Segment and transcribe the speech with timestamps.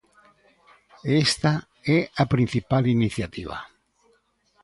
[1.09, 1.53] E esta
[1.97, 3.57] é a principal iniciativa.